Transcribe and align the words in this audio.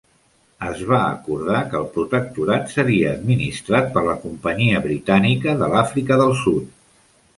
Es 0.67 0.79
va 0.91 1.01
acordar 1.09 1.59
que 1.73 1.77
el 1.79 1.85
protectorat 1.97 2.73
seria 2.77 3.11
administrat 3.17 3.91
per 3.99 4.03
la 4.07 4.19
Companyia 4.25 4.81
Britànica 4.87 5.55
de 5.61 5.69
l'Àfrica 5.75 6.19
del 6.25 6.35
Sud. 6.45 6.73